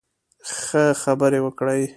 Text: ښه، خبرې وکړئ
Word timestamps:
ښه، 0.59 0.85
خبرې 1.01 1.39
وکړئ 1.43 1.81